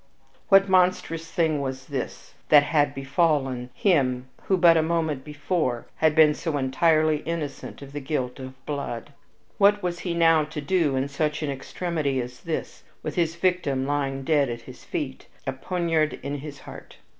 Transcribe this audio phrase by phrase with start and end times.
[0.49, 6.15] What monstrous thing was this that had befallen him who, but a moment before, had
[6.15, 9.13] been so entirely innocent of the guilt of blood?
[9.59, 13.85] What was he now to do in such an extremity as this, with his victim
[13.85, 16.97] lying dead at his feet, a poniard in his heart?